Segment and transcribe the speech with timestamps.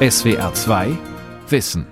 [0.00, 0.96] SWR 2
[1.48, 1.84] Wissen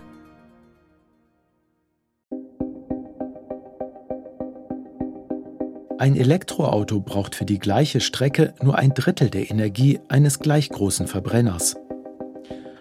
[5.98, 11.08] Ein Elektroauto braucht für die gleiche Strecke nur ein Drittel der Energie eines gleich großen
[11.08, 11.74] Verbrenners.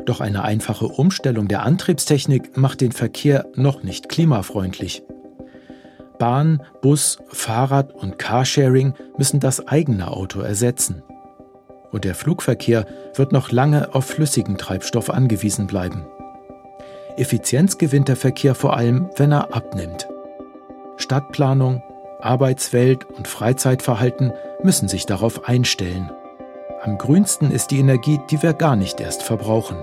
[0.05, 5.01] Doch eine einfache Umstellung der Antriebstechnik macht den Verkehr noch nicht klimafreundlich.
[6.19, 11.01] Bahn, Bus, Fahrrad und Carsharing müssen das eigene Auto ersetzen.
[11.95, 16.05] Und der Flugverkehr wird noch lange auf flüssigen Treibstoff angewiesen bleiben.
[17.15, 20.05] Effizienz gewinnt der Verkehr vor allem, wenn er abnimmt.
[20.97, 21.81] Stadtplanung,
[22.19, 26.11] Arbeitswelt und Freizeitverhalten müssen sich darauf einstellen.
[26.81, 29.77] Am grünsten ist die Energie, die wir gar nicht erst verbrauchen.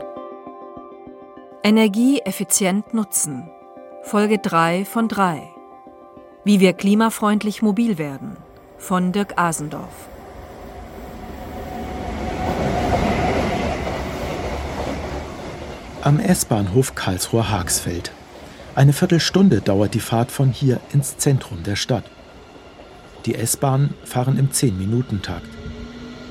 [1.64, 3.48] Energie effizient nutzen.
[4.02, 5.48] Folge 3 von 3.
[6.44, 8.36] Wie wir klimafreundlich mobil werden.
[8.76, 10.11] Von Dirk Asendorf.
[16.04, 18.10] Am S-Bahnhof Karlsruhe-Haagsfeld.
[18.74, 22.02] Eine Viertelstunde dauert die Fahrt von hier ins Zentrum der Stadt.
[23.24, 25.46] Die S-Bahnen fahren im 10-Minuten-Takt.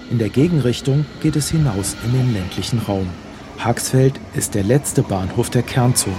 [0.09, 3.07] In der Gegenrichtung geht es hinaus in den ländlichen Raum.
[3.59, 6.17] Haagsfeld ist der letzte Bahnhof der Kernzone.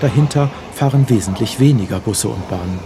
[0.00, 2.80] Dahinter fahren wesentlich weniger Busse und Bahnen.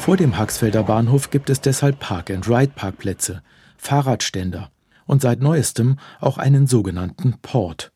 [0.00, 3.42] Vor dem Haagsfelder Bahnhof gibt es deshalb Park-and-Ride-Parkplätze,
[3.76, 4.70] Fahrradständer
[5.04, 7.92] und seit neuestem auch einen sogenannten Port.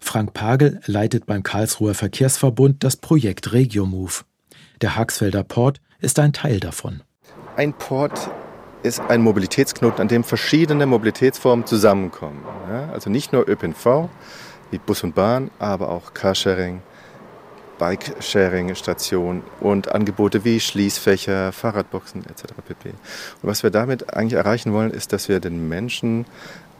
[0.00, 4.24] Frank Pagel leitet beim Karlsruher Verkehrsverbund das Projekt RegioMove.
[4.80, 7.02] Der Haagsfelder Port ist ein Teil davon.
[7.56, 8.30] Ein Port
[8.82, 12.40] ist ein Mobilitätsknoten, an dem verschiedene Mobilitätsformen zusammenkommen.
[12.68, 14.08] Ja, also nicht nur ÖPNV
[14.70, 16.80] wie Bus und Bahn, aber auch Carsharing,
[17.78, 22.54] Bike-Sharing-Stationen und Angebote wie Schließfächer, Fahrradboxen etc.
[22.66, 22.90] pp.
[22.90, 22.96] Und
[23.48, 26.24] was wir damit eigentlich erreichen wollen, ist, dass wir den Menschen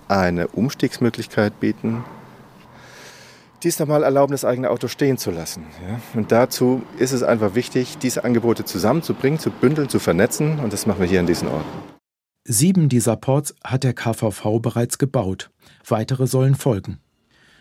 [0.09, 2.05] eine Umstiegsmöglichkeit bieten,
[3.63, 5.65] dies nochmal erlauben, das eigene Auto stehen zu lassen.
[5.87, 6.01] Ja?
[6.15, 10.59] Und dazu ist es einfach wichtig, diese Angebote zusammenzubringen, zu bündeln, zu vernetzen.
[10.59, 11.69] Und das machen wir hier an diesen Orten.
[12.45, 15.51] Sieben dieser Ports hat der KVV bereits gebaut.
[15.87, 16.99] Weitere sollen folgen.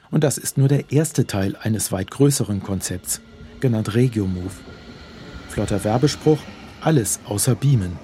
[0.10, 3.22] Und das ist nur der erste Teil eines weit größeren Konzepts,
[3.60, 4.56] genannt RegioMove.
[5.50, 6.40] Flotter Werbespruch,
[6.82, 8.00] alles außer Beamen.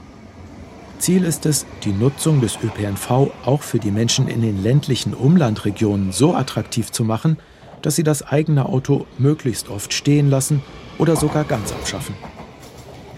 [1.00, 6.12] Ziel ist es, die Nutzung des ÖPNV auch für die Menschen in den ländlichen Umlandregionen
[6.12, 7.38] so attraktiv zu machen,
[7.85, 10.63] dass sie das eigene Auto möglichst oft stehen lassen
[10.97, 12.16] oder sogar ganz abschaffen.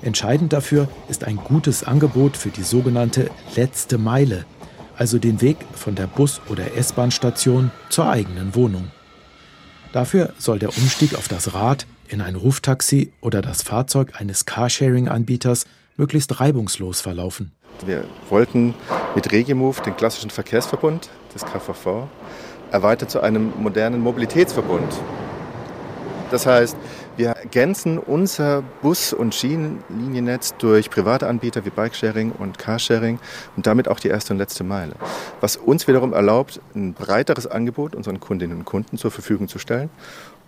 [0.02, 4.44] Entscheidend dafür ist ein gutes Angebot für die sogenannte letzte Meile,
[4.98, 8.92] also den Weg von der Bus- oder S-Bahn-Station zur eigenen Wohnung.
[9.94, 15.64] Dafür soll der Umstieg auf das Rad in ein Ruftaxi oder das Fahrzeug eines Carsharing-Anbieters
[15.96, 17.54] möglichst reibungslos verlaufen.
[17.86, 18.74] Wir wollten
[19.16, 22.10] mit Regimove den klassischen Verkehrsverbund des KVV
[22.72, 24.94] erweitert zu einem modernen Mobilitätsverbund.
[26.32, 26.76] Das heißt,
[27.16, 33.20] wir ergänzen unser Bus- und Schienenliniennetz durch private Anbieter wie Bikesharing und Carsharing
[33.56, 34.94] und damit auch die erste und letzte Meile.
[35.40, 39.90] Was uns wiederum erlaubt, ein breiteres Angebot unseren Kundinnen und Kunden zur Verfügung zu stellen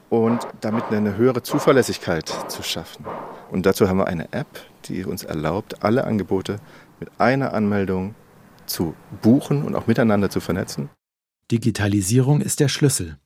[0.09, 3.05] und damit eine höhere Zuverlässigkeit zu schaffen.
[3.49, 4.47] Und dazu haben wir eine App,
[4.85, 6.59] die uns erlaubt, alle Angebote
[6.99, 8.15] mit einer Anmeldung
[8.65, 10.89] zu buchen und auch miteinander zu vernetzen.
[11.51, 13.17] Digitalisierung ist der Schlüssel.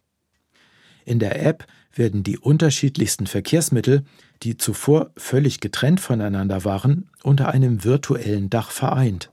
[1.05, 4.03] In der App werden die unterschiedlichsten Verkehrsmittel,
[4.41, 9.31] die zuvor völlig getrennt voneinander waren, unter einem virtuellen Dach vereint.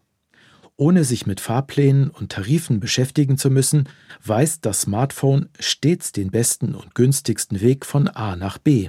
[0.77, 3.89] Ohne sich mit Fahrplänen und Tarifen beschäftigen zu müssen,
[4.25, 8.89] weist das Smartphone stets den besten und günstigsten Weg von A nach B.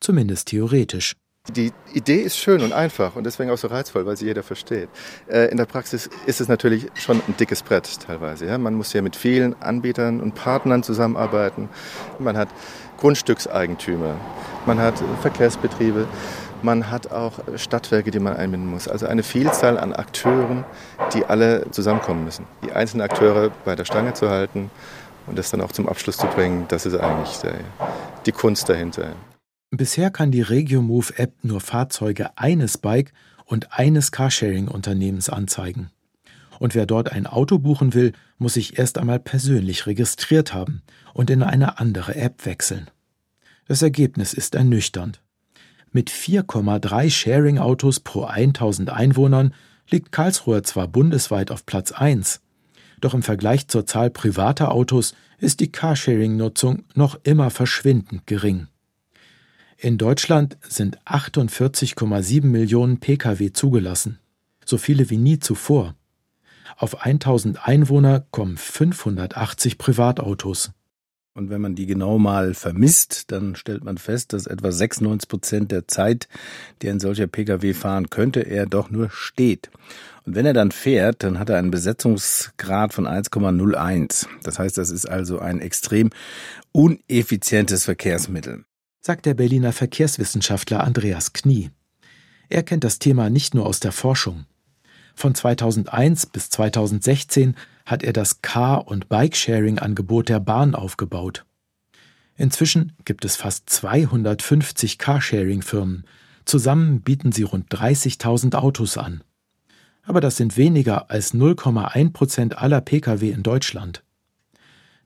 [0.00, 1.14] Zumindest theoretisch.
[1.56, 4.88] Die Idee ist schön und einfach und deswegen auch so reizvoll, weil sie jeder versteht.
[5.28, 8.56] Äh, in der Praxis ist es natürlich schon ein dickes Brett teilweise.
[8.58, 11.68] Man muss ja mit vielen Anbietern und Partnern zusammenarbeiten.
[12.18, 12.48] Man hat
[12.98, 14.14] Grundstückseigentümer,
[14.66, 16.06] man hat Verkehrsbetriebe,
[16.62, 18.86] man hat auch Stadtwerke, die man einbinden muss.
[18.86, 20.64] Also eine Vielzahl an Akteuren,
[21.14, 22.44] die alle zusammenkommen müssen.
[22.64, 24.70] Die einzelnen Akteure bei der Stange zu halten
[25.26, 27.38] und das dann auch zum Abschluss zu bringen, das ist eigentlich
[28.26, 29.14] die Kunst dahinter.
[29.72, 33.12] Bisher kann die RegioMove-App nur Fahrzeuge eines Bike-
[33.44, 35.90] und eines Carsharing-Unternehmens anzeigen.
[36.58, 40.82] Und wer dort ein Auto buchen will, muss sich erst einmal persönlich registriert haben
[41.14, 42.90] und in eine andere App wechseln.
[43.66, 45.22] Das Ergebnis ist ernüchternd.
[45.92, 49.54] Mit 4,3 Sharing-Autos pro 1000 Einwohnern
[49.88, 52.40] liegt Karlsruhe zwar bundesweit auf Platz 1,
[53.00, 58.66] doch im Vergleich zur Zahl privater Autos ist die Carsharing-Nutzung noch immer verschwindend gering.
[59.82, 64.18] In Deutschland sind 48,7 Millionen Pkw zugelassen,
[64.62, 65.94] so viele wie nie zuvor.
[66.76, 70.72] Auf 1000 Einwohner kommen 580 Privatautos.
[71.32, 75.72] Und wenn man die genau mal vermisst, dann stellt man fest, dass etwa 96 Prozent
[75.72, 76.28] der Zeit,
[76.82, 79.70] die ein solcher Pkw fahren könnte, er doch nur steht.
[80.26, 84.26] Und wenn er dann fährt, dann hat er einen Besetzungsgrad von 1,01.
[84.42, 86.10] Das heißt, das ist also ein extrem
[86.72, 88.66] uneffizientes Verkehrsmittel.
[89.02, 91.70] Sagt der Berliner Verkehrswissenschaftler Andreas Knie.
[92.50, 94.44] Er kennt das Thema nicht nur aus der Forschung.
[95.14, 97.54] Von 2001 bis 2016
[97.86, 101.46] hat er das Car- und Bikesharing-Angebot der Bahn aufgebaut.
[102.36, 106.04] Inzwischen gibt es fast 250 Carsharing-Firmen.
[106.44, 109.24] Zusammen bieten sie rund 30.000 Autos an.
[110.02, 114.04] Aber das sind weniger als 0,1 Prozent aller Pkw in Deutschland.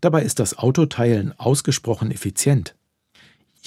[0.00, 2.74] Dabei ist das Autoteilen ausgesprochen effizient.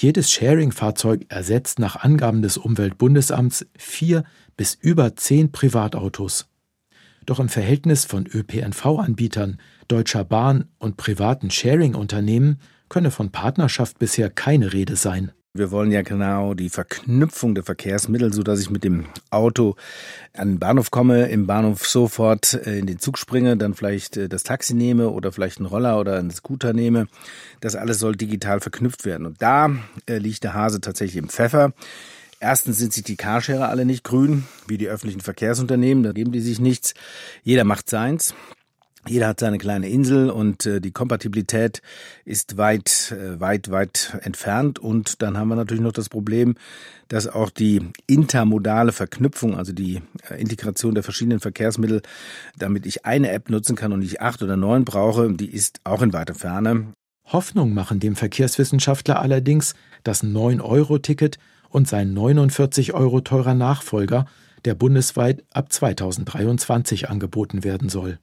[0.00, 4.22] Jedes Sharing-Fahrzeug ersetzt nach Angaben des Umweltbundesamts vier
[4.56, 6.46] bis über zehn Privatautos.
[7.26, 9.58] Doch im Verhältnis von ÖPNV-Anbietern,
[9.88, 15.32] Deutscher Bahn und privaten Sharing-Unternehmen könne von Partnerschaft bisher keine Rede sein.
[15.58, 19.74] Wir wollen ja genau die Verknüpfung der Verkehrsmittel, so dass ich mit dem Auto
[20.32, 24.28] an den Bahnhof komme, im Bahnhof sofort äh, in den Zug springe, dann vielleicht äh,
[24.28, 27.08] das Taxi nehme oder vielleicht einen Roller oder einen Scooter nehme.
[27.60, 29.26] Das alles soll digital verknüpft werden.
[29.26, 29.70] Und da
[30.08, 31.72] äh, liegt der Hase tatsächlich im Pfeffer.
[32.38, 36.40] Erstens sind sich die Carsharer alle nicht grün, wie die öffentlichen Verkehrsunternehmen, da geben die
[36.40, 36.94] sich nichts.
[37.42, 38.32] Jeder macht seins.
[39.06, 41.82] Jeder hat seine kleine Insel und äh, die Kompatibilität
[42.24, 44.78] ist weit, äh, weit, weit entfernt.
[44.78, 46.56] Und dann haben wir natürlich noch das Problem,
[47.06, 52.02] dass auch die intermodale Verknüpfung, also die äh, Integration der verschiedenen Verkehrsmittel,
[52.58, 56.02] damit ich eine App nutzen kann und nicht acht oder neun brauche, die ist auch
[56.02, 56.92] in weiter Ferne.
[57.24, 64.26] Hoffnung machen dem Verkehrswissenschaftler allerdings das 9-Euro-Ticket und sein 49 Euro teurer Nachfolger,
[64.64, 68.18] der bundesweit ab 2023 angeboten werden soll.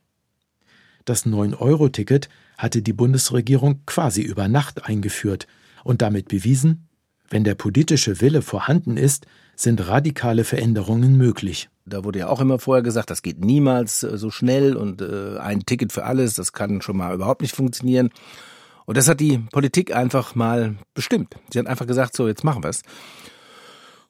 [1.06, 5.48] Das 9-Euro-Ticket hatte die Bundesregierung quasi über Nacht eingeführt
[5.84, 6.88] und damit bewiesen,
[7.30, 9.26] wenn der politische Wille vorhanden ist,
[9.56, 11.70] sind radikale Veränderungen möglich.
[11.86, 15.38] Da wurde ja auch immer vorher gesagt, das geht niemals äh, so schnell und äh,
[15.38, 18.10] ein Ticket für alles, das kann schon mal überhaupt nicht funktionieren.
[18.86, 21.36] Und das hat die Politik einfach mal bestimmt.
[21.52, 22.82] Sie hat einfach gesagt, so, jetzt machen wir es.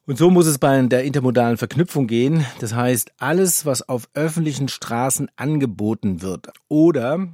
[0.08, 2.46] Und so muss es bei der intermodalen Verknüpfung gehen.
[2.60, 7.26] Das heißt, alles, was auf öffentlichen Straßen angeboten wird oder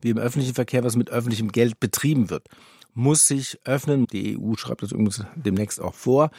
[0.00, 2.46] wie im öffentlichen Verkehr, was mit öffentlichem Geld betrieben wird,
[2.94, 4.06] muss sich öffnen.
[4.06, 6.30] Die EU schreibt das übrigens demnächst auch vor.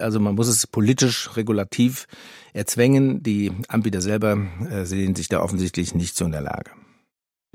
[0.00, 2.08] Also man muss es politisch regulativ
[2.52, 3.22] erzwängen.
[3.22, 4.36] Die Anbieter selber
[4.68, 6.72] äh, sehen sich da offensichtlich nicht so in der Lage.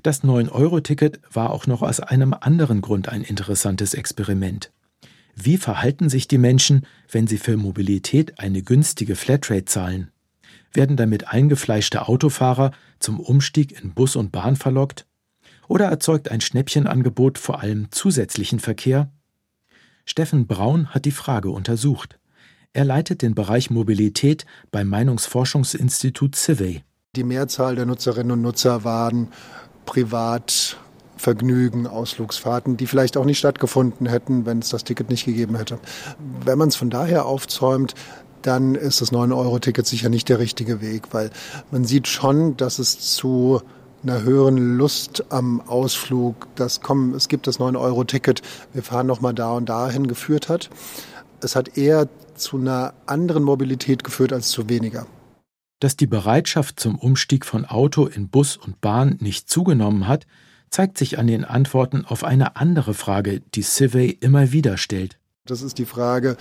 [0.01, 4.71] Das 9-Euro-Ticket war auch noch aus einem anderen Grund ein interessantes Experiment.
[5.35, 10.11] Wie verhalten sich die Menschen, wenn sie für Mobilität eine günstige Flatrate zahlen?
[10.73, 15.05] Werden damit eingefleischte Autofahrer zum Umstieg in Bus und Bahn verlockt?
[15.67, 19.11] Oder erzeugt ein Schnäppchenangebot vor allem zusätzlichen Verkehr?
[20.05, 22.19] Steffen Braun hat die Frage untersucht.
[22.73, 26.83] Er leitet den Bereich Mobilität beim Meinungsforschungsinstitut Civey.
[27.15, 29.29] Die Mehrzahl der Nutzerinnen und Nutzer waren
[29.85, 30.77] privat
[31.21, 35.79] Vergnügen, Ausflugsfahrten, die vielleicht auch nicht stattgefunden hätten, wenn es das Ticket nicht gegeben hätte.
[36.43, 37.93] Wenn man es von daher aufzäumt,
[38.41, 41.29] dann ist das 9-Euro-Ticket sicher nicht der richtige Weg, weil
[41.69, 43.61] man sieht schon, dass es zu
[44.03, 48.41] einer höheren Lust am Ausflug, das kommen, es gibt das 9-Euro-Ticket,
[48.73, 50.71] wir fahren nochmal da und dahin geführt hat.
[51.39, 55.05] Es hat eher zu einer anderen Mobilität geführt als zu weniger.
[55.79, 60.25] Dass die Bereitschaft zum Umstieg von Auto in Bus und Bahn nicht zugenommen hat,
[60.71, 65.17] zeigt sich an den Antworten auf eine andere Frage, die Civey immer wieder stellt.
[65.45, 66.37] Das ist die Frage,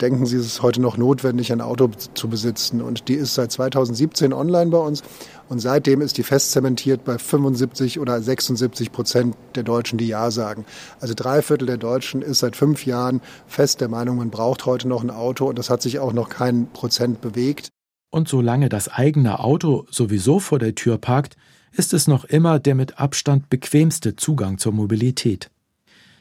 [0.00, 2.80] denken Sie, es ist heute noch notwendig, ein Auto zu besitzen?
[2.80, 5.02] Und die ist seit 2017 online bei uns.
[5.48, 10.30] Und seitdem ist die fest zementiert bei 75 oder 76 Prozent der Deutschen, die Ja
[10.30, 10.64] sagen.
[11.00, 14.86] Also drei Viertel der Deutschen ist seit fünf Jahren fest der Meinung, man braucht heute
[14.86, 15.46] noch ein Auto.
[15.46, 17.70] Und das hat sich auch noch kein Prozent bewegt.
[18.10, 21.36] Und solange das eigene Auto sowieso vor der Tür parkt,
[21.76, 25.50] ist es noch immer der mit Abstand bequemste Zugang zur Mobilität.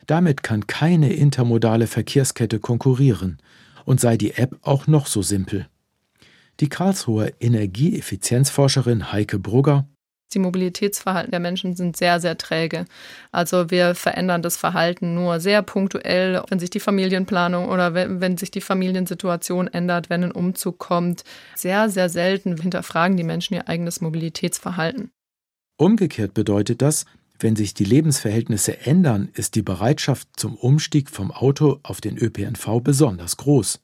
[0.08, 3.38] Damit kann keine intermodale Verkehrskette konkurrieren
[3.86, 5.68] und sei die App auch noch so simpel.
[6.60, 9.88] Die Karlsruher Energieeffizienzforscherin Heike Brugger
[10.34, 12.86] die Mobilitätsverhalten der Menschen sind sehr, sehr träge.
[13.32, 18.38] Also wir verändern das Verhalten nur sehr punktuell, wenn sich die Familienplanung oder wenn, wenn,
[18.38, 21.24] sich die Familiensituation ändert, wenn ein Umzug kommt.
[21.56, 25.12] Sehr, sehr selten hinterfragen die Menschen ihr eigenes Mobilitätsverhalten.
[25.78, 27.06] Umgekehrt bedeutet das,
[27.40, 32.82] wenn sich die Lebensverhältnisse ändern, ist die Bereitschaft zum Umstieg vom Auto auf den ÖPNV
[32.82, 33.80] besonders groß.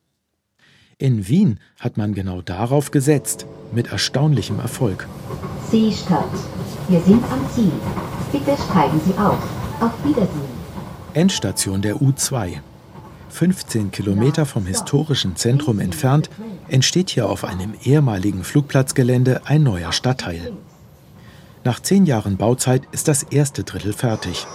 [0.97, 5.07] In Wien hat man genau darauf gesetzt, mit erstaunlichem Erfolg.
[5.71, 6.29] Seestadt.
[6.87, 7.71] Wir sind am Ziel.
[8.31, 9.41] Bitte steigen Sie auf.
[9.81, 10.59] Auf Wiedersehen.
[11.13, 12.59] Endstation der U2.
[13.29, 16.29] 15 Kilometer vom historischen Zentrum entfernt
[16.67, 20.53] entsteht hier auf einem ehemaligen Flugplatzgelände ein neuer Stadtteil.
[21.65, 24.47] Nach zehn Jahren Bauzeit ist das erste Drittel fertig.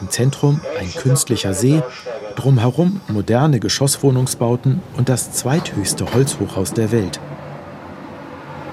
[0.00, 1.82] Im Zentrum ein künstlicher See,
[2.34, 7.20] drumherum moderne Geschosswohnungsbauten und das zweithöchste Holzhochhaus der Welt.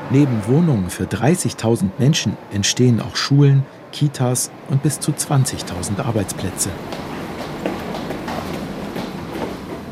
[0.09, 6.69] Neben Wohnungen für 30.000 Menschen entstehen auch Schulen, Kitas und bis zu 20.000 Arbeitsplätze.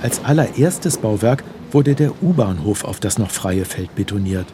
[0.02, 4.48] Als allererstes Bauwerk wurde der U-Bahnhof auf das noch freie Feld betoniert.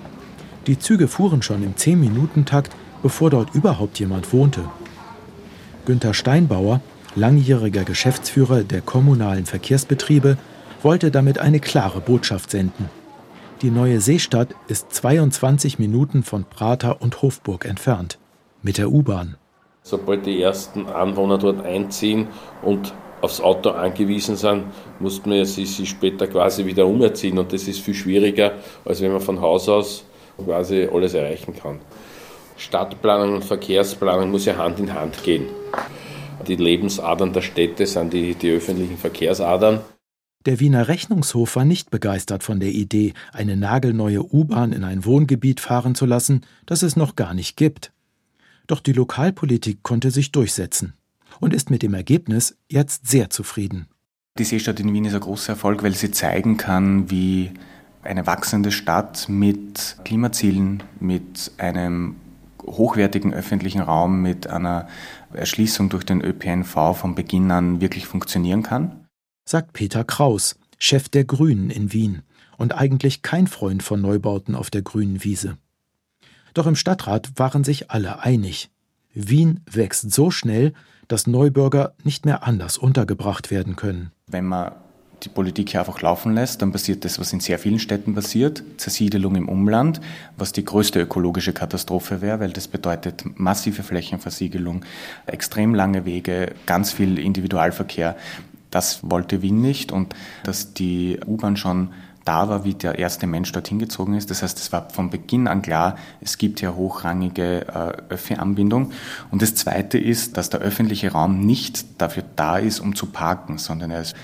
[0.68, 4.62] Die Züge fuhren schon im 10-Minuten-Takt, bevor dort überhaupt jemand wohnte.
[5.86, 6.82] Günter Steinbauer,
[7.16, 10.38] langjähriger Geschäftsführer der kommunalen Verkehrsbetriebe,
[10.82, 12.90] wollte damit eine klare Botschaft senden.
[13.62, 18.18] Die neue Seestadt ist 22 Minuten von Prater und Hofburg entfernt.
[18.62, 19.36] Mit der U-Bahn.
[19.84, 22.28] Sobald die ersten Anwohner dort einziehen
[22.62, 24.66] und aufs Auto angewiesen sind,
[25.00, 27.38] muss man sie, sie später quasi wieder umerziehen.
[27.38, 28.54] Und das ist viel schwieriger,
[28.86, 30.06] als wenn man von Haus aus
[30.38, 31.80] quasi alles erreichen kann.
[32.60, 35.48] Stadtplanung und Verkehrsplanung muss ja Hand in Hand gehen.
[36.48, 39.82] Die Lebensadern der Städte sind die, die öffentlichen Verkehrsadern.
[40.46, 45.60] Der Wiener Rechnungshof war nicht begeistert von der Idee, eine nagelneue U-Bahn in ein Wohngebiet
[45.60, 47.92] fahren zu lassen, das es noch gar nicht gibt.
[48.68, 50.94] Doch die Lokalpolitik konnte sich durchsetzen
[51.40, 53.88] und ist mit dem Ergebnis jetzt sehr zufrieden.
[54.38, 57.52] Die Seestadt in Wien ist ein großer Erfolg, weil sie zeigen kann, wie
[58.04, 62.16] eine wachsende Stadt mit Klimazielen, mit einem
[62.70, 64.88] hochwertigen öffentlichen Raum, mit einer
[65.34, 69.08] Erschließung durch den ÖPNV von Beginn an wirklich funktionieren kann.
[69.46, 72.22] Sagt Peter Kraus, Chef der Grünen in Wien
[72.58, 75.58] und eigentlich kein Freund von Neubauten auf der grünen Wiese.
[76.54, 78.70] Doch im Stadtrat waren sich alle einig.
[79.14, 80.74] Wien wächst so schnell,
[81.08, 84.12] dass Neubürger nicht mehr anders untergebracht werden können.
[84.28, 84.72] Wenn man
[85.24, 88.64] die Politik hier einfach laufen lässt, dann passiert das, was in sehr vielen Städten passiert,
[88.78, 90.02] Zersiedelung im Umland,
[90.38, 94.86] was die größte ökologische Katastrophe wäre, weil das bedeutet massive Flächenversiegelung,
[95.26, 98.16] extrem lange Wege, ganz viel Individualverkehr.
[98.72, 101.90] Das wollte Wien nicht und dass die U-Bahn schon
[102.30, 104.30] da war, wie der erste Mensch dorthin gezogen ist.
[104.30, 108.92] Das heißt, es war von Beginn an klar, es gibt hier hochrangige äh, Öffi-Anbindung.
[109.32, 113.58] Und das Zweite ist, dass der öffentliche Raum nicht dafür da ist, um zu parken,
[113.58, 114.16] sondern er ist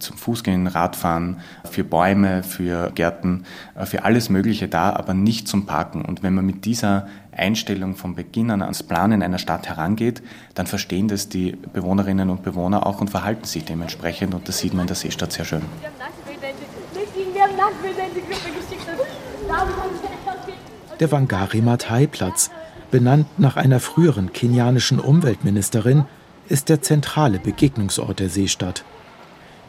[0.00, 1.40] zum Fußgehen, Radfahren,
[1.70, 6.04] für Bäume, für Gärten, äh, für alles Mögliche da, aber nicht zum Parken.
[6.04, 10.22] Und wenn man mit dieser Einstellung von Beginn an ans Planen einer Stadt herangeht,
[10.54, 14.34] dann verstehen das die Bewohnerinnen und Bewohner auch und verhalten sich dementsprechend.
[14.34, 15.62] Und das sieht man in der Seestadt sehr schön.
[21.00, 22.50] Der Wangari Maathai-Platz,
[22.90, 26.04] benannt nach einer früheren kenianischen Umweltministerin,
[26.48, 28.84] ist der zentrale Begegnungsort der Seestadt.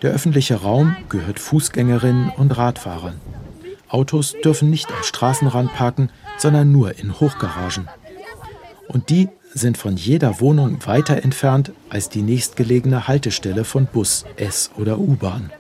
[0.02, 3.20] Der öffentliche Raum gehört Fußgängerinnen und Radfahrern.
[3.88, 7.88] Autos dürfen nicht am Straßenrand parken, sondern nur in Hochgaragen.
[8.88, 14.72] Und die sind von jeder Wohnung weiter entfernt als die nächstgelegene Haltestelle von Bus, S
[14.78, 15.52] oder U-Bahn.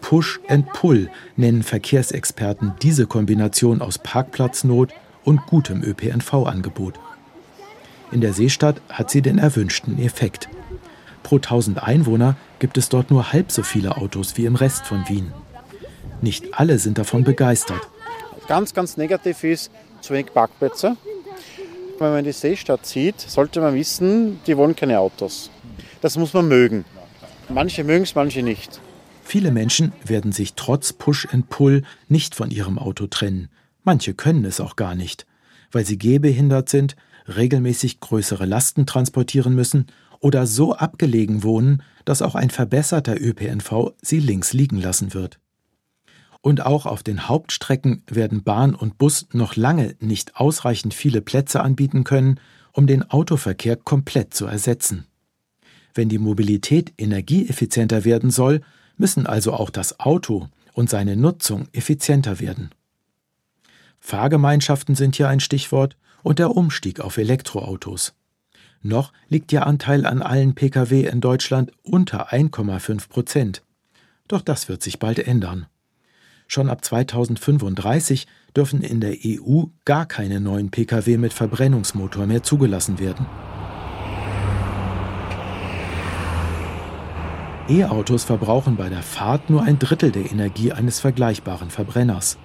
[0.00, 4.92] Push and Pull nennen Verkehrsexperten diese Kombination aus Parkplatznot
[5.24, 6.94] und gutem ÖPNV-Angebot.
[8.10, 10.48] In der Seestadt hat sie den erwünschten Effekt.
[11.22, 15.08] Pro 1000 Einwohner gibt es dort nur halb so viele Autos wie im Rest von
[15.08, 15.32] Wien.
[16.20, 17.80] Nicht alle sind davon begeistert.
[18.48, 20.96] Ganz, ganz negativ ist zu wenig Parkplätze.
[21.98, 25.50] Wenn man die Seestadt sieht, sollte man wissen, die wollen keine Autos.
[26.00, 26.84] Das muss man mögen.
[27.48, 28.80] Manche mögen es, manche nicht.
[29.22, 33.48] Viele Menschen werden sich trotz Push and Pull nicht von ihrem Auto trennen.
[33.84, 35.26] Manche können es auch gar nicht,
[35.70, 36.96] weil sie gehbehindert sind,
[37.28, 39.86] regelmäßig größere Lasten transportieren müssen
[40.22, 45.38] oder so abgelegen wohnen, dass auch ein verbesserter ÖPNV sie links liegen lassen wird.
[46.40, 51.60] Und auch auf den Hauptstrecken werden Bahn und Bus noch lange nicht ausreichend viele Plätze
[51.60, 52.40] anbieten können,
[52.72, 55.06] um den Autoverkehr komplett zu ersetzen.
[55.94, 58.62] Wenn die Mobilität energieeffizienter werden soll,
[58.96, 62.70] müssen also auch das Auto und seine Nutzung effizienter werden.
[64.00, 68.14] Fahrgemeinschaften sind hier ein Stichwort und der Umstieg auf Elektroautos.
[68.82, 73.62] Noch liegt der Anteil an allen Pkw in Deutschland unter 1,5 Prozent.
[74.26, 75.66] Doch das wird sich bald ändern.
[76.48, 82.98] Schon ab 2035 dürfen in der EU gar keine neuen Pkw mit Verbrennungsmotor mehr zugelassen
[82.98, 83.26] werden.
[87.68, 92.36] E-Autos verbrauchen bei der Fahrt nur ein Drittel der Energie eines vergleichbaren Verbrenners.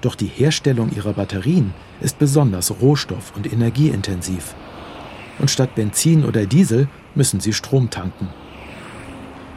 [0.00, 4.54] Doch die Herstellung ihrer Batterien ist besonders rohstoff- und energieintensiv.
[5.40, 8.28] Und statt Benzin oder Diesel müssen sie Strom tanken.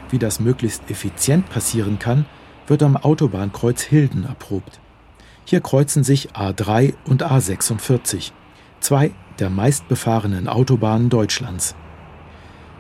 [0.10, 2.26] Wie das möglichst effizient passieren kann,
[2.68, 4.80] wird am Autobahnkreuz Hilden erprobt.
[5.46, 8.32] Hier kreuzen sich A3 und A46,
[8.80, 11.76] zwei der meistbefahrenen Autobahnen Deutschlands.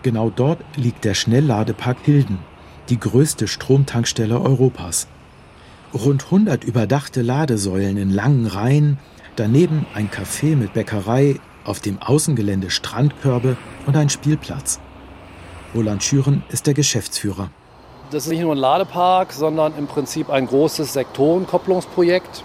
[0.02, 2.40] Genau dort liegt der Schnellladepark Hilden,
[2.90, 5.08] die größte Stromtankstelle Europas.
[5.94, 8.98] Rund 100 überdachte Ladesäulen in langen Reihen,
[9.36, 14.80] daneben ein Café mit Bäckerei, auf dem Außengelände Strandkörbe und ein Spielplatz.
[15.74, 17.50] Roland Schüren ist der Geschäftsführer.
[18.12, 22.44] Das ist nicht nur ein Ladepark, sondern im Prinzip ein großes Sektorenkopplungsprojekt.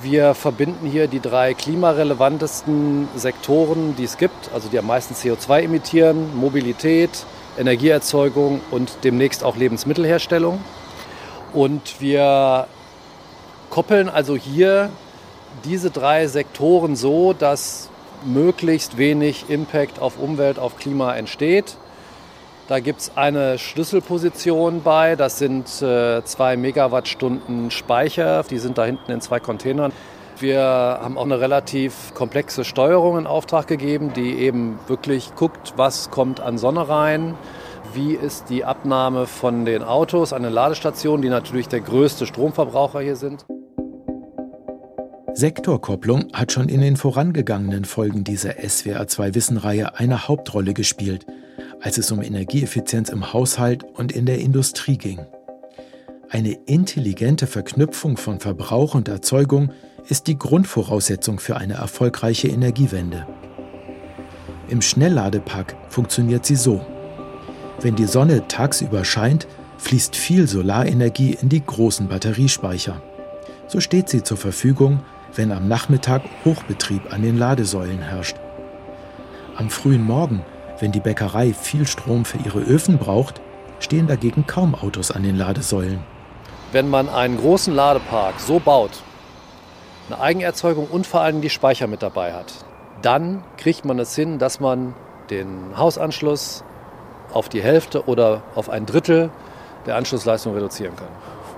[0.00, 5.62] Wir verbinden hier die drei klimarelevantesten Sektoren, die es gibt, also die am meisten CO2
[5.62, 7.10] emittieren, Mobilität,
[7.58, 10.60] Energieerzeugung und demnächst auch Lebensmittelherstellung.
[11.52, 12.68] Und wir
[13.70, 14.90] koppeln also hier
[15.64, 17.90] diese drei Sektoren so, dass
[18.24, 21.76] möglichst wenig Impact auf Umwelt, auf Klima entsteht.
[22.68, 28.84] Da gibt es eine Schlüsselposition bei, das sind äh, zwei Megawattstunden Speicher, die sind da
[28.84, 29.92] hinten in zwei Containern.
[30.38, 36.10] Wir haben auch eine relativ komplexe Steuerung in Auftrag gegeben, die eben wirklich guckt, was
[36.10, 37.34] kommt an Sonne rein,
[37.94, 43.00] wie ist die Abnahme von den Autos an den Ladestationen, die natürlich der größte Stromverbraucher
[43.00, 43.46] hier sind.
[45.38, 51.26] Sektorkopplung hat schon in den vorangegangenen Folgen dieser SWR2-Wissenreihe eine Hauptrolle gespielt–
[51.80, 55.20] als es um Energieeffizienz im Haushalt und in der Industrie ging.
[56.30, 59.70] Eine intelligente Verknüpfung von Verbrauch und Erzeugung
[60.08, 63.26] ist die Grundvoraussetzung für eine erfolgreiche Energiewende.
[64.68, 66.84] Im Schnellladepack funktioniert sie so.
[67.80, 69.46] Wenn die Sonne tagsüber scheint,
[69.78, 73.00] fließt viel Solarenergie in die großen Batteriespeicher.
[73.68, 75.00] So steht sie zur Verfügung,
[75.34, 78.36] wenn am Nachmittag Hochbetrieb an den Ladesäulen herrscht.
[79.56, 80.44] Am frühen Morgen
[80.80, 83.40] wenn die Bäckerei viel Strom für ihre Öfen braucht,
[83.80, 86.04] stehen dagegen kaum Autos an den Ladesäulen.
[86.72, 89.02] Wenn man einen großen Ladepark so baut,
[90.08, 92.52] eine Eigenerzeugung und vor allem die Speicher mit dabei hat,
[93.02, 94.94] dann kriegt man es hin, dass man
[95.30, 96.64] den Hausanschluss
[97.32, 99.30] auf die Hälfte oder auf ein Drittel
[99.86, 101.08] der Anschlussleistung reduzieren kann.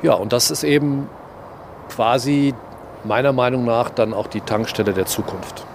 [0.02, 1.09] Ja, und das ist eben
[1.88, 2.54] quasi
[3.04, 5.66] meiner Meinung nach dann auch die Tankstelle der Zukunft.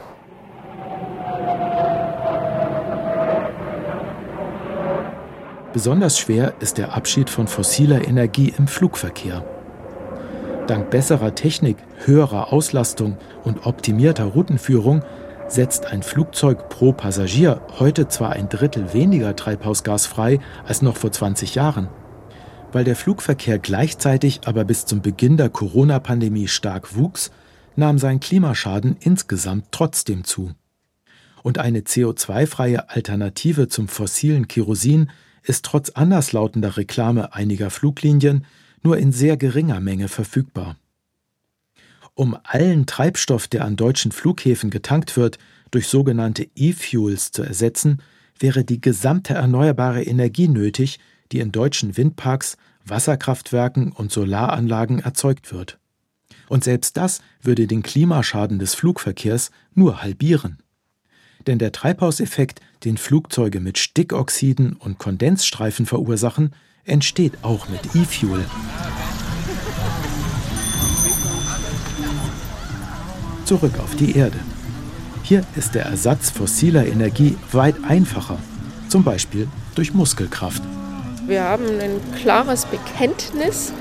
[5.73, 9.43] Besonders schwer ist der Abschied von fossiler Energie im Flugverkehr.
[10.67, 15.03] Dank besserer Technik, höherer Auslastung und optimierter Routenführung
[15.47, 21.11] setzt ein Flugzeug pro Passagier heute zwar ein Drittel weniger Treibhausgas frei als noch vor
[21.11, 21.89] 20 Jahren.
[22.75, 27.31] Weil der Flugverkehr gleichzeitig aber bis zum Beginn der Corona-Pandemie stark wuchs,
[27.77, 30.53] nahm sein Klimaschaden insgesamt trotzdem zu.
[31.41, 35.09] Und eine CO2-freie Alternative zum fossilen Kerosin
[35.41, 38.45] ist trotz anderslautender Reklame einiger Fluglinien
[38.83, 40.75] nur in sehr geringer Menge verfügbar.
[42.13, 45.38] Um allen Treibstoff, der an deutschen Flughäfen getankt wird,
[45.71, 48.01] durch sogenannte E-Fuels zu ersetzen,
[48.38, 50.99] wäre die gesamte erneuerbare Energie nötig,
[51.31, 55.79] die in deutschen Windparks, Wasserkraftwerken und Solaranlagen erzeugt wird.
[56.47, 60.59] Und selbst das würde den Klimaschaden des Flugverkehrs nur halbieren.
[61.47, 66.53] Denn der Treibhauseffekt, den Flugzeuge mit Stickoxiden und Kondensstreifen verursachen,
[66.85, 68.45] entsteht auch mit E-Fuel.
[73.45, 74.39] Zurück auf die Erde.
[75.21, 78.39] Hier ist der Ersatz fossiler Energie weit einfacher,
[78.89, 80.63] zum Beispiel durch Muskelkraft.
[81.27, 83.73] Wir haben ein klares Bekenntnis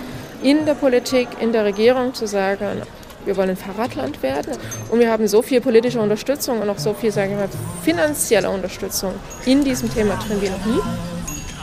[0.42, 2.83] in der Politik, in der Regierung zu sagen,
[3.26, 4.57] wir wollen ein Fahrradland werden
[4.90, 7.48] und wir haben so viel politische Unterstützung und auch so viel, sage ich mal,
[7.83, 9.12] finanzielle Unterstützung
[9.44, 10.80] in diesem Thema drin wie noch nie.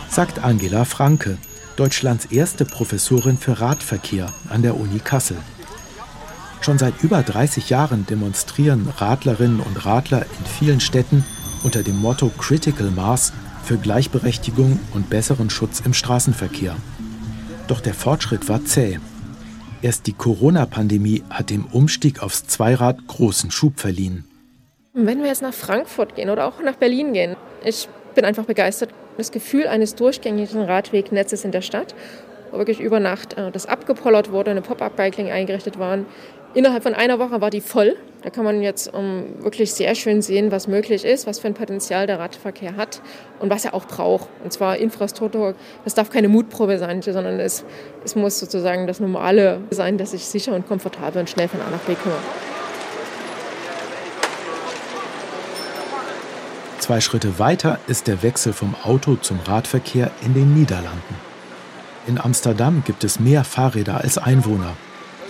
[0.09, 1.37] Sagt Angela Franke,
[1.77, 5.37] Deutschlands erste Professorin für Radverkehr an der Uni Kassel.
[6.61, 11.25] Schon seit über 30 Jahren demonstrieren Radlerinnen und Radler in vielen Städten
[11.63, 13.33] unter dem Motto Critical Mass
[13.63, 16.75] für Gleichberechtigung und besseren Schutz im Straßenverkehr.
[17.67, 18.99] Doch der Fortschritt war zäh.
[19.81, 24.25] Erst die Corona-Pandemie hat dem Umstieg aufs Zweirad großen Schub verliehen.
[24.93, 28.89] Wenn wir jetzt nach Frankfurt gehen oder auch nach Berlin gehen, ich bin einfach begeistert.
[29.17, 31.95] Das Gefühl eines durchgängigen Radwegnetzes in der Stadt,
[32.51, 36.05] wo wirklich über Nacht äh, das abgepollert wurde, eine Pop-up-Bike-Lane eingerichtet waren,
[36.53, 37.95] Innerhalb von einer Woche war die voll.
[38.23, 41.55] Da kann man jetzt um, wirklich sehr schön sehen, was möglich ist, was für ein
[41.55, 43.01] Potenzial der Radverkehr hat
[43.39, 44.27] und was er auch braucht.
[44.43, 45.55] Und zwar Infrastruktur.
[45.85, 47.65] Das darf keine Mutprobe sein, sondern es,
[48.05, 51.69] es muss sozusagen das Normale sein, dass ich sicher und komfortabel und schnell von A
[51.71, 52.15] nach B komme.
[56.77, 61.15] Zwei Schritte weiter ist der Wechsel vom Auto zum Radverkehr in den Niederlanden.
[62.05, 64.75] In Amsterdam gibt es mehr Fahrräder als Einwohner.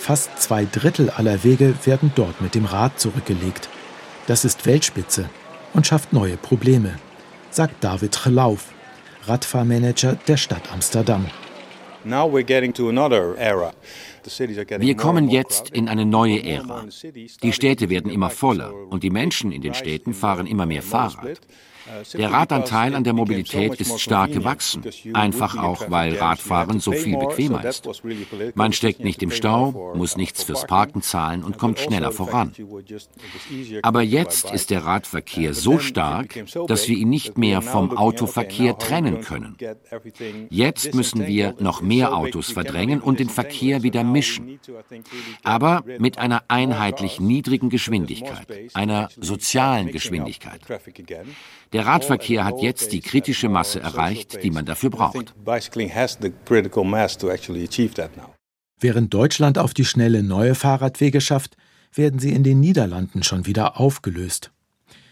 [0.02, 3.70] Fast zwei Drittel aller Wege werden dort mit dem Rad zurückgelegt.
[4.26, 5.30] Das ist Weltspitze
[5.76, 6.96] und schafft neue Probleme,
[7.52, 8.74] sagt David Gelauf,
[9.28, 11.28] Radfahrmanager der Stadt Amsterdam.
[14.80, 16.86] Wir kommen jetzt in eine neue Ära.
[17.44, 21.40] Die Städte werden immer voller und die Menschen in den Städten fahren immer mehr Fahrrad.
[22.14, 27.64] Der Radanteil an der Mobilität ist stark gewachsen, einfach auch, weil Radfahren so viel bequemer
[27.66, 27.90] ist.
[28.56, 32.54] Man steckt nicht im Stau, muss nichts fürs Parken zahlen und kommt schneller voran.
[33.82, 39.22] Aber jetzt ist der Radverkehr so stark, dass wir ihn nicht mehr vom Autoverkehr trennen
[39.22, 39.58] können.
[40.50, 44.60] Jetzt müssen wir noch mehr Autos verdrängen und den Verkehr wieder mischen.
[45.44, 50.62] Aber mit einer einheitlich niedrigen Geschwindigkeit, einer sozialen Geschwindigkeit.
[51.74, 55.34] Der Radverkehr hat jetzt die kritische Masse erreicht, die man dafür braucht.
[58.80, 61.56] Während Deutschland auf die schnelle neue Fahrradwege schafft,
[61.94, 64.52] werden sie in den Niederlanden schon wieder aufgelöst.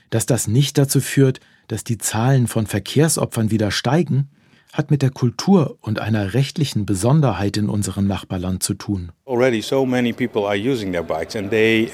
[0.10, 4.30] Dass das nicht dazu führt, dass die Zahlen von Verkehrsopfern wieder steigen,
[4.74, 9.12] hat mit der Kultur und einer rechtlichen Besonderheit in unserem Nachbarland zu tun.
[9.26, 11.91] Already so many people are using their bikes and they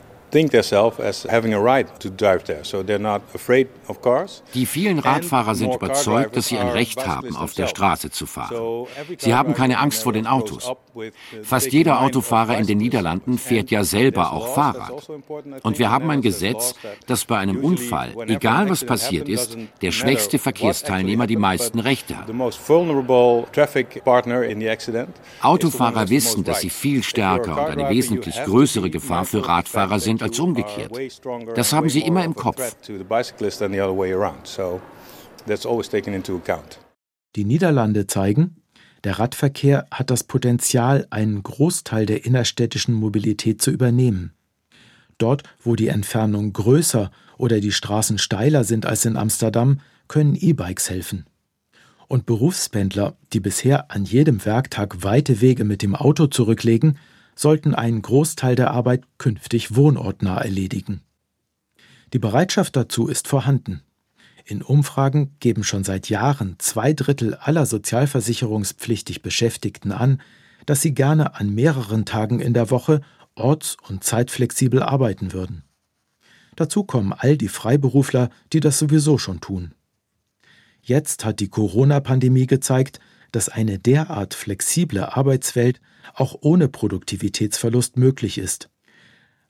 [4.54, 8.88] die vielen Radfahrer sind überzeugt, dass sie ein Recht haben, auf der Straße zu fahren.
[9.18, 10.72] Sie haben keine Angst vor den Autos.
[11.44, 14.92] Fast jeder Autofahrer in den Niederlanden fährt ja selber auch Fahrrad.
[14.92, 15.22] Also
[15.64, 16.76] Und wir haben ein Gesetz,
[17.08, 22.28] dass bei einem Unfall, egal was passiert ist, der schwächste Verkehrsteilnehmer die meisten Rechte hat.
[25.42, 30.40] Autofahrer wissen, dass sie viel stärker und eine wesentlich größere Gefahr für Radfahrer sind als
[30.40, 30.92] umgekehrt.
[31.56, 32.76] Das haben sie immer im Kopf.
[37.36, 38.56] Die Niederlande zeigen,
[39.04, 44.34] der Radverkehr hat das Potenzial, einen Großteil der innerstädtischen Mobilität zu übernehmen.
[45.20, 50.90] Dort, wo die Entfernungen größer oder die Straßen steiler sind als in Amsterdam, können E-Bikes
[50.90, 51.26] helfen.
[52.08, 56.98] Und Berufspendler, die bisher an jedem Werktag weite Wege mit dem Auto zurücklegen,
[57.36, 61.02] sollten einen Großteil der Arbeit künftig wohnortnah erledigen.
[62.14, 63.82] Die Bereitschaft dazu ist vorhanden.
[64.46, 70.22] In Umfragen geben schon seit Jahren zwei Drittel aller sozialversicherungspflichtig Beschäftigten an,
[70.66, 73.02] dass sie gerne an mehreren Tagen in der Woche
[73.36, 75.64] orts- und zeitflexibel arbeiten würden.
[76.56, 79.74] Dazu kommen all die Freiberufler, die das sowieso schon tun.
[80.82, 83.00] Jetzt hat die Corona-Pandemie gezeigt,
[83.32, 85.82] dass eine derart flexible Arbeitswelt
[86.14, 88.70] auch ohne Produktivitätsverlust möglich ist.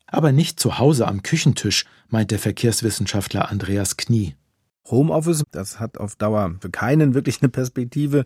[0.08, 4.36] Aber nicht zu Hause am Küchentisch, meint der Verkehrswissenschaftler Andreas Knie.
[4.90, 8.26] Homeoffice, das hat auf Dauer für keinen wirklich eine Perspektive,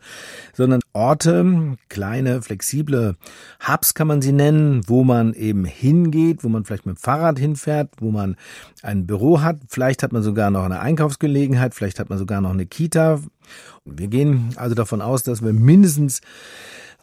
[0.54, 3.16] sondern Orte, kleine, flexible
[3.66, 7.40] Hubs kann man sie nennen, wo man eben hingeht, wo man vielleicht mit dem Fahrrad
[7.40, 8.36] hinfährt, wo man
[8.82, 12.52] ein Büro hat, vielleicht hat man sogar noch eine Einkaufsgelegenheit, vielleicht hat man sogar noch
[12.52, 13.22] eine Kita.
[13.86, 16.20] Wir gehen also davon aus, dass wir mindestens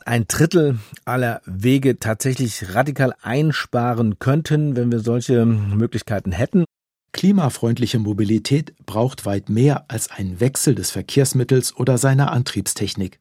[0.07, 6.65] ein Drittel aller Wege tatsächlich radikal einsparen könnten, wenn wir solche Möglichkeiten hätten.
[7.13, 13.19] Klimafreundliche Mobilität braucht weit mehr als einen Wechsel des Verkehrsmittels oder seiner Antriebstechnik.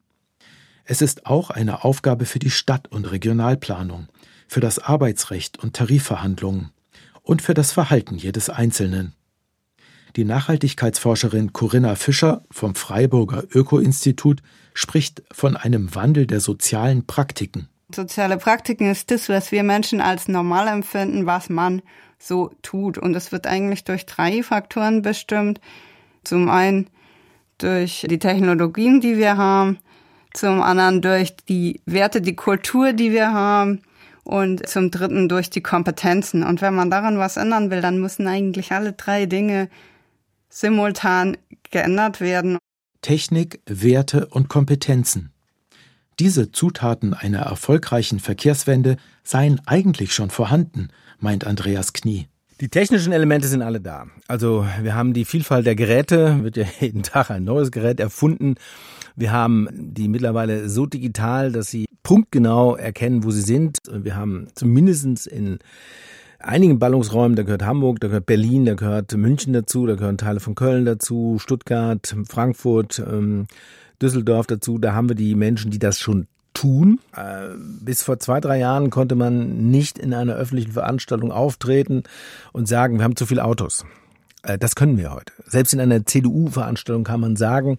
[0.84, 4.06] Es ist auch eine Aufgabe für die Stadt- und Regionalplanung,
[4.46, 6.70] für das Arbeitsrecht und Tarifverhandlungen
[7.22, 9.15] und für das Verhalten jedes Einzelnen.
[10.14, 14.42] Die Nachhaltigkeitsforscherin Corinna Fischer vom Freiburger Öko-Institut
[14.72, 17.68] spricht von einem Wandel der sozialen Praktiken.
[17.94, 21.82] Soziale Praktiken ist das, was wir Menschen als normal empfinden, was man
[22.18, 22.98] so tut.
[22.98, 25.60] Und es wird eigentlich durch drei Faktoren bestimmt.
[26.24, 26.88] Zum einen
[27.58, 29.78] durch die Technologien, die wir haben,
[30.34, 33.82] zum anderen durch die Werte, die Kultur, die wir haben
[34.24, 36.42] und zum dritten durch die Kompetenzen.
[36.42, 39.68] Und wenn man daran was ändern will, dann müssen eigentlich alle drei Dinge
[40.56, 41.36] simultan
[41.70, 42.56] geändert werden.
[43.02, 45.30] Technik, Werte und Kompetenzen.
[46.18, 50.88] Diese Zutaten einer erfolgreichen Verkehrswende seien eigentlich schon vorhanden,
[51.18, 52.28] meint Andreas Knie.
[52.62, 54.06] Die technischen Elemente sind alle da.
[54.28, 58.54] Also wir haben die Vielfalt der Geräte, wird ja jeden Tag ein neues Gerät erfunden.
[59.14, 63.78] Wir haben die mittlerweile so digital, dass sie punktgenau erkennen, wo sie sind.
[63.90, 65.58] Wir haben zumindest in
[66.38, 70.40] einigen Ballungsräumen, da gehört Hamburg, da gehört Berlin, da gehört München dazu, da gehören Teile
[70.40, 73.46] von Köln dazu, Stuttgart, Frankfurt, ähm,
[74.00, 74.78] Düsseldorf dazu.
[74.78, 77.00] Da haben wir die Menschen, die das schon tun.
[77.14, 82.02] Äh, bis vor zwei, drei Jahren konnte man nicht in einer öffentlichen Veranstaltung auftreten
[82.52, 83.84] und sagen, wir haben zu viele Autos.
[84.42, 85.32] Äh, das können wir heute.
[85.44, 87.76] Selbst in einer CDU-Veranstaltung kann man sagen,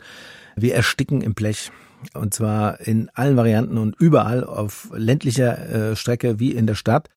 [0.55, 1.71] wir ersticken im Blech.
[2.13, 7.09] Und zwar in allen Varianten und überall auf ländlicher äh, Strecke wie in der Stadt.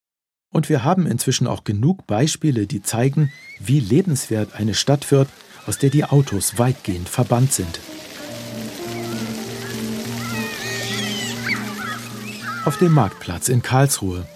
[0.52, 5.28] Und wir haben inzwischen auch genug Beispiele, die zeigen, wie lebenswert eine Stadt wird,
[5.66, 7.80] aus der die Autos weitgehend verbannt sind.
[12.64, 14.26] Auf dem Marktplatz in Karlsruhe.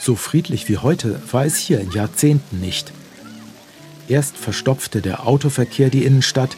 [0.00, 2.92] So friedlich wie heute war es hier in Jahrzehnten nicht.
[4.08, 6.56] Erst verstopfte der Autoverkehr die Innenstadt,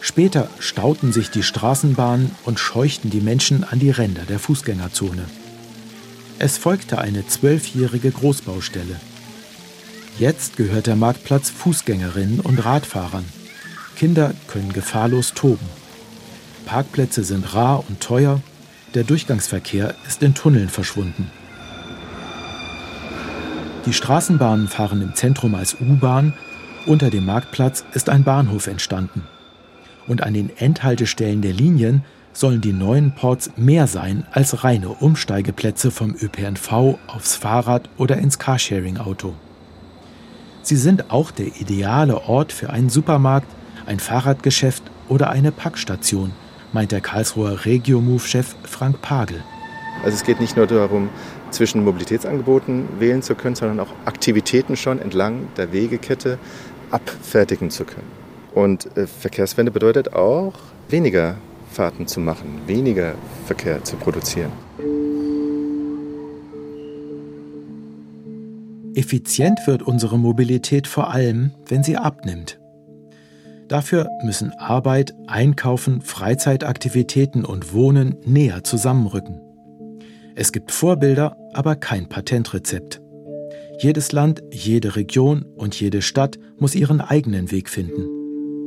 [0.00, 5.26] später stauten sich die Straßenbahnen und scheuchten die Menschen an die Ränder der Fußgängerzone.
[6.38, 9.00] Es folgte eine zwölfjährige Großbaustelle.
[10.18, 13.24] Jetzt gehört der Marktplatz Fußgängerinnen und Radfahrern.
[13.96, 15.66] Kinder können gefahrlos toben.
[16.66, 18.42] Parkplätze sind rar und teuer,
[18.94, 21.30] der Durchgangsverkehr ist in Tunneln verschwunden.
[23.86, 26.34] Die Straßenbahnen fahren im Zentrum als U-Bahn,
[26.84, 29.22] unter dem Marktplatz ist ein Bahnhof entstanden.
[30.06, 32.04] Und an den Endhaltestellen der Linien
[32.36, 38.38] sollen die neuen Ports mehr sein als reine Umsteigeplätze vom ÖPNV aufs Fahrrad oder ins
[38.38, 39.32] Carsharing-Auto.
[40.62, 43.48] Sie sind auch der ideale Ort für einen Supermarkt,
[43.86, 46.32] ein Fahrradgeschäft oder eine Packstation,
[46.74, 49.42] meint der Karlsruher Regiomove-Chef Frank Pagel.
[50.04, 51.08] Also es geht nicht nur darum,
[51.50, 56.38] zwischen Mobilitätsangeboten wählen zu können, sondern auch Aktivitäten schon entlang der Wegekette
[56.90, 58.10] abfertigen zu können.
[58.54, 60.52] Und äh, Verkehrswende bedeutet auch,
[60.88, 61.36] weniger
[61.70, 63.14] Fahrten zu machen, weniger
[63.46, 64.52] Verkehr zu produzieren.
[68.94, 72.58] Effizient wird unsere Mobilität vor allem, wenn sie abnimmt.
[73.68, 79.40] Dafür müssen Arbeit, Einkaufen, Freizeitaktivitäten und Wohnen näher zusammenrücken.
[80.34, 83.02] Es gibt Vorbilder, aber kein Patentrezept.
[83.78, 88.06] Jedes Land, jede Region und jede Stadt muss ihren eigenen Weg finden.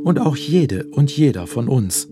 [0.04, 2.08] Und auch jede und jeder von uns.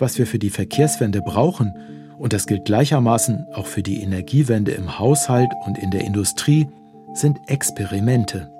[0.00, 1.74] Was wir für die Verkehrswende brauchen,
[2.18, 6.68] und das gilt gleichermaßen auch für die Energiewende im Haushalt und in der Industrie,
[7.12, 8.50] sind Experimente.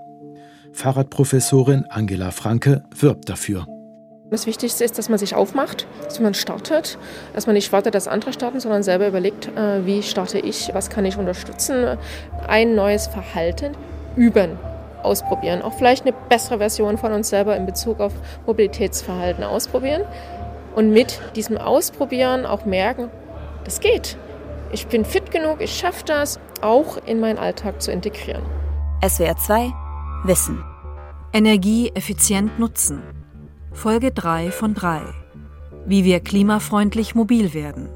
[0.73, 3.67] Fahrradprofessorin Angela Franke wirbt dafür.
[4.31, 6.99] Das Wichtigste ist, dass man sich aufmacht, dass man startet,
[7.33, 10.91] dass man nicht wartet, dass andere starten, sondern selber überlegt, äh, wie starte ich, was
[10.91, 11.97] kann ich unterstützen,
[12.47, 13.73] ein neues Verhalten
[14.15, 14.59] üben,
[15.03, 18.13] ausprobieren, auch vielleicht eine bessere Version von uns selber in Bezug auf
[18.47, 20.03] Mobilitätsverhalten ausprobieren
[20.75, 23.11] und mit diesem Ausprobieren auch merken,
[23.65, 24.17] das geht.
[24.73, 28.43] Ich bin fit genug, ich schaffe das, auch in meinen Alltag zu integrieren.
[29.07, 29.73] SWR 2
[30.25, 30.63] Wissen.
[31.33, 33.03] Energie effizient nutzen.
[33.73, 35.03] Folge 3 von 3.
[35.87, 37.89] Wie wir klimafreundlich mobil werden.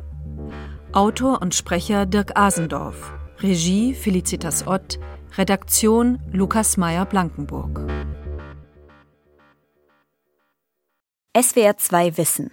[0.92, 3.12] Autor und Sprecher Dirk Asendorf.
[3.40, 4.98] Regie Felicitas Ott.
[5.36, 7.80] Redaktion Lukas Meyer-Blankenburg.
[11.36, 12.52] SWR 2 Wissen.